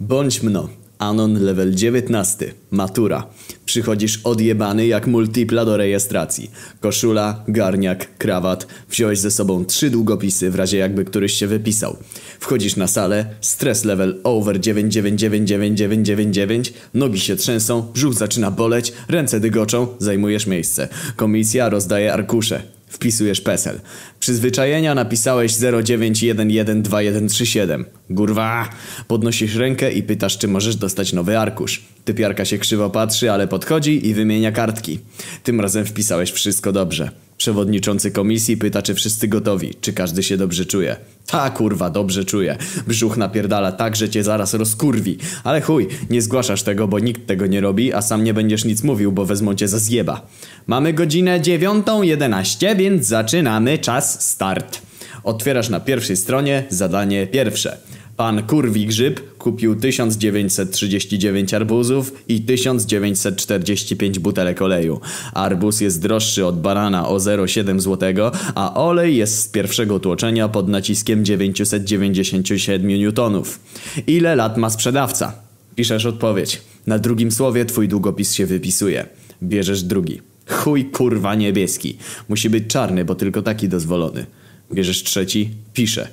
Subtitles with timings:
[0.00, 0.68] Bądź mno.
[0.98, 2.54] Anon level 19.
[2.70, 3.26] Matura.
[3.64, 6.50] Przychodzisz odjebany jak multipla do rejestracji.
[6.80, 8.66] Koszula, garniak, krawat.
[8.90, 11.96] Wziąłeś ze sobą trzy długopisy w razie jakby któryś się wypisał.
[12.40, 19.86] Wchodzisz na salę, stres level over 999999, nogi się trzęsą, brzuch zaczyna boleć, ręce dygoczą,
[19.98, 20.88] zajmujesz miejsce.
[21.16, 22.62] Komisja rozdaje arkusze.
[22.90, 23.80] Wpisujesz PESEL.
[24.20, 27.84] Przyzwyczajenia napisałeś 09112137.
[28.10, 28.68] Gurwa!
[29.08, 31.82] Podnosisz rękę i pytasz, czy możesz dostać nowy arkusz.
[32.04, 34.98] Typiarka się krzywo patrzy, ale podchodzi i wymienia kartki.
[35.42, 37.10] Tym razem wpisałeś wszystko dobrze.
[37.40, 40.96] Przewodniczący komisji pyta, czy wszyscy gotowi, czy każdy się dobrze czuje.
[41.26, 42.56] Ta kurwa, dobrze czuje.
[42.86, 45.18] Brzuch napierdala tak, że cię zaraz rozkurwi.
[45.44, 48.82] Ale chuj, nie zgłaszasz tego, bo nikt tego nie robi, a sam nie będziesz nic
[48.82, 50.26] mówił, bo wezmą cię za zjeba.
[50.66, 53.78] Mamy godzinę 9.11, więc zaczynamy.
[53.78, 54.82] Czas start.
[55.24, 57.76] Otwierasz na pierwszej stronie zadanie pierwsze.
[58.16, 65.00] Pan Kurwi Grzyb kupił 1939 arbuzów i 1945 butelek oleju.
[65.34, 70.68] Arbuz jest droższy od banana o 0,7 zł, a olej jest z pierwszego tłoczenia pod
[70.68, 73.60] naciskiem 997 newtonów.
[74.06, 75.32] Ile lat ma sprzedawca?
[75.76, 76.62] Piszesz odpowiedź.
[76.86, 79.06] Na drugim słowie twój długopis się wypisuje.
[79.42, 80.20] Bierzesz drugi.
[80.48, 81.96] Chuj kurwa niebieski.
[82.28, 84.26] Musi być czarny, bo tylko taki dozwolony.
[84.72, 85.50] Bierzesz trzeci.
[85.74, 86.08] Pisze.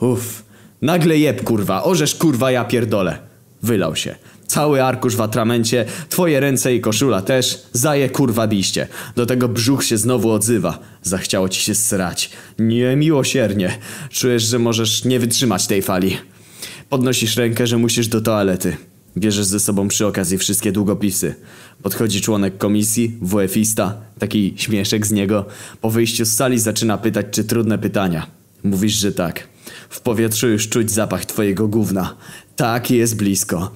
[0.00, 0.51] Uff.
[0.82, 3.18] Nagle jeb kurwa, orzesz kurwa ja pierdolę.
[3.62, 4.14] Wylał się.
[4.46, 8.88] Cały arkusz w atramencie, twoje ręce i koszula też, zaje kurwa biście.
[9.16, 10.78] Do tego brzuch się znowu odzywa.
[11.02, 12.30] Zachciało ci się srać.
[12.58, 13.78] Niemiłosiernie.
[14.10, 16.16] Czujesz, że możesz nie wytrzymać tej fali.
[16.88, 18.76] Podnosisz rękę, że musisz do toalety.
[19.16, 21.34] Bierzesz ze sobą przy okazji wszystkie długopisy.
[21.82, 25.44] Podchodzi członek komisji, WF-ista, taki śmieszek z niego.
[25.80, 28.26] Po wyjściu z sali zaczyna pytać, czy trudne pytania.
[28.64, 29.51] Mówisz, że tak.
[29.88, 32.14] W powietrzu już czuć zapach twojego gówna.
[32.56, 33.70] Tak, jest blisko.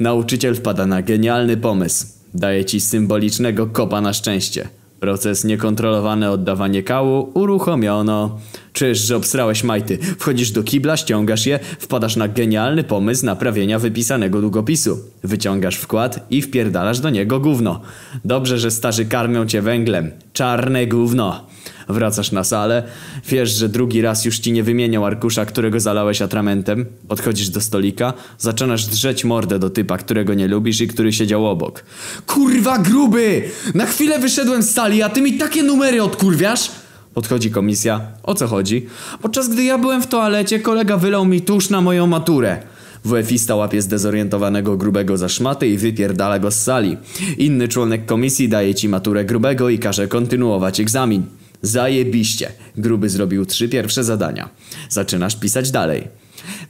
[0.00, 2.06] Nauczyciel wpada na genialny pomysł.
[2.34, 4.68] Daje ci symbolicznego kopa na szczęście.
[5.00, 8.38] Proces niekontrolowane oddawanie kału uruchomiono.
[8.72, 9.98] Czujesz, że obsrałeś majty.
[10.18, 14.98] Wchodzisz do kibla, ściągasz je, wpadasz na genialny pomysł naprawienia wypisanego długopisu.
[15.22, 17.80] Wyciągasz wkład i wpierdalasz do niego gówno.
[18.24, 20.10] Dobrze, że starzy karmią cię węglem.
[20.32, 21.46] Czarne gówno.
[21.88, 22.82] Wracasz na salę,
[23.28, 26.86] wiesz, że drugi raz już ci nie wymieniał arkusza, którego zalałeś atramentem.
[27.08, 31.84] Podchodzisz do stolika, zaczynasz drzeć mordę do typa, którego nie lubisz i który siedział obok.
[32.26, 33.42] Kurwa gruby!
[33.74, 36.70] Na chwilę wyszedłem z sali, a ty mi takie numery odkurwiasz?
[37.14, 38.00] Podchodzi komisja.
[38.22, 38.86] O co chodzi?
[39.22, 42.62] Podczas gdy ja byłem w toalecie, kolega wylał mi tusz na moją maturę.
[43.04, 46.96] WF-ista łapie zdezorientowanego grubego za szmaty i wypierdala go z sali.
[47.38, 51.22] Inny członek komisji daje ci maturę grubego i każe kontynuować egzamin.
[51.64, 52.52] Zajebiście.
[52.76, 54.48] Gruby zrobił trzy pierwsze zadania.
[54.88, 56.08] Zaczynasz pisać dalej.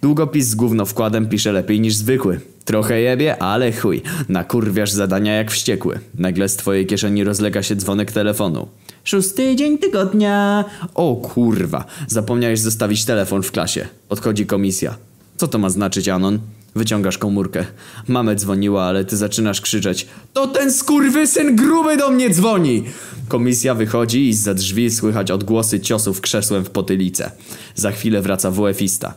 [0.03, 2.41] Długopis z gówno wkładem pisze lepiej niż zwykły.
[2.65, 4.03] Trochę jebie, ale chuj.
[4.28, 5.99] Nakurwiasz zadania jak wściekły.
[6.19, 8.69] Nagle z twojej kieszeni rozlega się dzwonek telefonu.
[9.04, 10.65] Szósty dzień tygodnia.
[10.94, 11.84] O kurwa.
[12.06, 13.87] Zapomniałeś zostawić telefon w klasie.
[14.09, 14.97] Odchodzi komisja.
[15.37, 16.38] Co to ma znaczyć, Anon?
[16.77, 17.65] Wyciągasz komórkę.
[18.09, 20.06] Mamę dzwoniła, ale ty zaczynasz krzyczeć.
[20.33, 22.84] To ten skurwysyn gruby do mnie dzwoni!
[23.29, 27.31] Komisja wychodzi i za drzwi słychać odgłosy ciosów krzesłem w potylicę.
[27.75, 29.15] Za chwilę wraca WF-ista.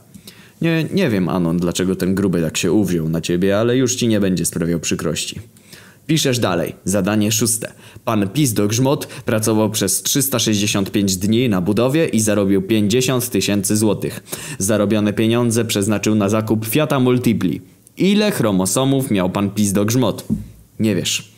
[0.61, 4.07] Nie, nie wiem, Anon, dlaczego ten gruby tak się uwziął na ciebie, ale już ci
[4.07, 5.39] nie będzie sprawiał przykrości.
[6.07, 6.75] Piszesz dalej.
[6.83, 7.71] Zadanie szóste.
[8.05, 14.23] Pan Pizdok Grzmot pracował przez 365 dni na budowie i zarobił 50 tysięcy złotych.
[14.59, 17.61] Zarobione pieniądze przeznaczył na zakup Fiata Multipli.
[17.97, 20.25] Ile chromosomów miał pan Pizdok Grzmot?
[20.79, 21.36] Nie wiesz.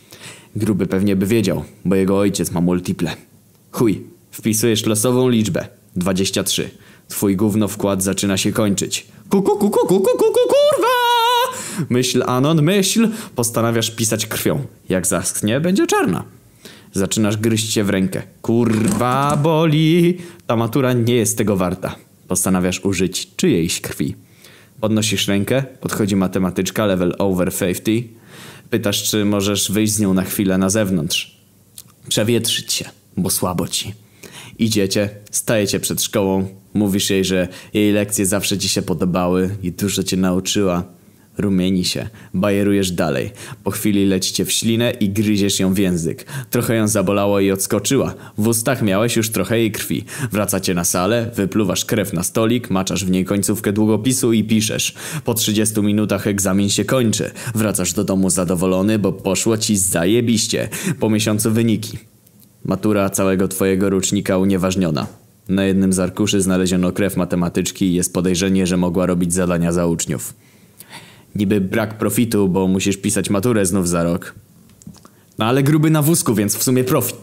[0.56, 3.16] Gruby pewnie by wiedział, bo jego ojciec ma multiple.
[3.70, 4.02] Chuj.
[4.30, 5.66] Wpisujesz losową liczbę.
[5.96, 6.70] 23.
[7.08, 9.06] Twój gówno wkład zaczyna się kończyć.
[9.28, 10.88] Kuku, kuku, kuku, kuku, kurwa!
[11.88, 13.08] Myśl, Anon, myśl.
[13.34, 14.64] Postanawiasz pisać krwią.
[14.88, 16.24] Jak zaschnie, będzie czarna.
[16.92, 18.22] Zaczynasz gryźć się w rękę.
[18.42, 20.18] Kurwa, boli.
[20.46, 21.96] Ta matura nie jest tego warta.
[22.28, 24.14] Postanawiasz użyć czyjejś krwi.
[24.80, 28.19] Podnosisz rękę, podchodzi matematyczka, level over 50.
[28.70, 31.36] Pytasz, czy możesz wyjść z nią na chwilę na zewnątrz.
[32.08, 32.84] Przewietrzyć się,
[33.16, 33.94] bo słabo ci.
[34.58, 40.02] Idziecie, stajecie przed szkołą, mówisz jej, że jej lekcje zawsze ci się podobały i dużo
[40.02, 40.84] cię nauczyła.
[41.40, 43.30] Rumieni się, bajerujesz dalej.
[43.64, 46.26] Po chwili lecicie w ślinę i gryziesz ją w język.
[46.50, 48.14] Trochę ją zabolało i odskoczyła.
[48.38, 50.04] W ustach miałeś już trochę jej krwi.
[50.32, 54.94] Wracacie na salę, wypluwasz krew na stolik, maczasz w niej końcówkę długopisu i piszesz.
[55.24, 57.30] Po 30 minutach egzamin się kończy.
[57.54, 60.68] Wracasz do domu zadowolony, bo poszło ci zajebiście.
[61.00, 61.98] Po miesiącu wyniki.
[62.64, 65.06] Matura całego twojego rocznika unieważniona.
[65.48, 69.86] Na jednym z arkuszy znaleziono krew matematyczki i jest podejrzenie, że mogła robić zadania za
[69.86, 70.34] uczniów.
[71.34, 74.34] Niby brak profitu, bo musisz pisać maturę znów za rok.
[75.38, 77.16] No ale gruby na wózku, więc w sumie profit.